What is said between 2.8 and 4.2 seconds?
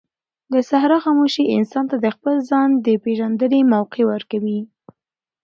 د پېژندنې موقع